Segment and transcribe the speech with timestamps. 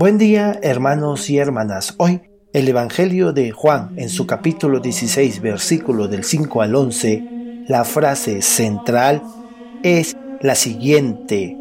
[0.00, 1.96] Buen día hermanos y hermanas.
[1.98, 2.20] Hoy
[2.52, 8.40] el Evangelio de Juan en su capítulo 16 versículo del 5 al 11, la frase
[8.40, 9.24] central
[9.82, 11.56] es la siguiente.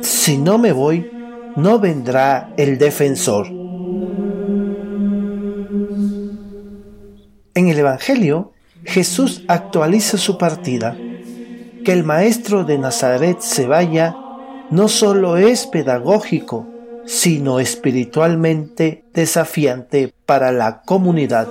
[0.00, 1.10] Si no me voy,
[1.56, 3.48] no vendrá el defensor.
[7.52, 8.52] En el Evangelio,
[8.86, 10.96] Jesús actualiza su partida.
[11.84, 14.16] Que el maestro de Nazaret se vaya
[14.70, 16.66] no solo es pedagógico,
[17.04, 21.48] sino espiritualmente desafiante para la comunidad,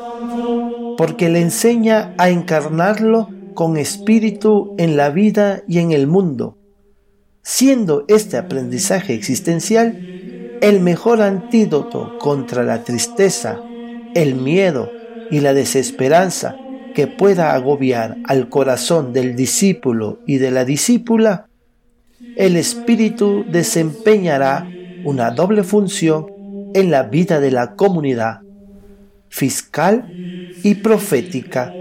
[0.97, 6.58] porque le enseña a encarnarlo con espíritu en la vida y en el mundo,
[7.42, 13.61] siendo este aprendizaje existencial el mejor antídoto contra la tristeza,
[14.14, 14.89] el miedo
[15.31, 16.58] y la desesperanza
[16.95, 21.47] que pueda agobiar al corazón del discípulo y de la discípula,
[22.37, 24.67] el Espíritu desempeñará
[25.03, 26.25] una doble función
[26.73, 28.39] en la vida de la comunidad,
[29.29, 30.11] fiscal
[30.63, 31.71] y profética.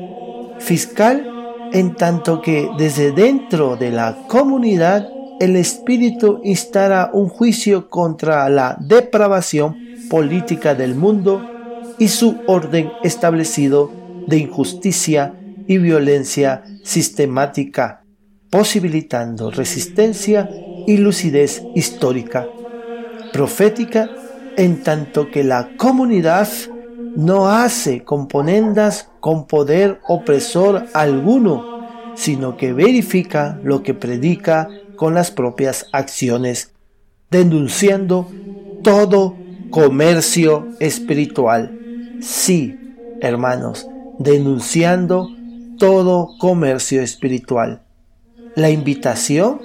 [0.59, 1.31] Fiscal
[1.73, 5.09] en tanto que desde dentro de la comunidad
[5.41, 9.77] el Espíritu instará un juicio contra la depravación
[10.11, 11.43] política del mundo
[11.99, 18.05] y su orden establecido de injusticia y violencia sistemática,
[18.51, 20.51] posibilitando resistencia
[20.85, 22.55] y lucidez histórica,
[23.31, 24.17] profética,
[24.57, 26.49] en tanto que la comunidad
[27.15, 31.73] no hace componendas con poder opresor alguno,
[32.15, 36.73] sino que verifica lo que predica con las propias acciones,
[37.31, 38.31] denunciando
[38.83, 41.79] todo comercio espiritual.
[42.21, 42.85] Sí,
[43.21, 45.31] hermanos, denunciando
[45.79, 47.83] todo comercio espiritual.
[48.55, 49.61] La invitación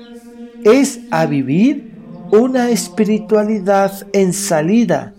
[0.64, 1.94] es a vivir
[2.32, 5.14] una espiritualidad en salida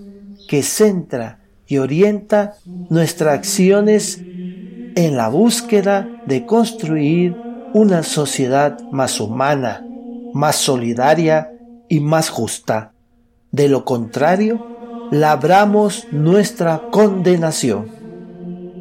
[0.48, 2.56] que centra y orienta
[2.88, 7.36] nuestras acciones en la búsqueda de construir
[7.72, 9.86] una sociedad más humana,
[10.34, 11.52] más solidaria
[11.88, 12.92] y más justa.
[13.52, 17.99] De lo contrario, labramos nuestra condenación.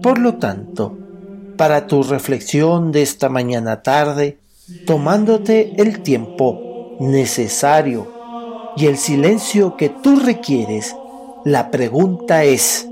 [0.01, 0.97] Por lo tanto,
[1.57, 4.39] para tu reflexión de esta mañana tarde,
[4.85, 8.07] tomándote el tiempo necesario
[8.77, 10.95] y el silencio que tú requieres,
[11.43, 12.87] la pregunta es,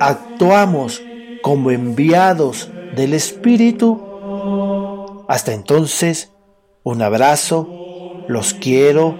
[0.00, 1.00] ¿actuamos
[1.42, 4.00] como enviados del Espíritu?
[5.28, 6.32] Hasta entonces,
[6.82, 7.68] un abrazo,
[8.26, 9.14] los quiero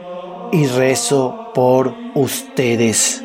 [0.50, 3.22] y rezo por ustedes.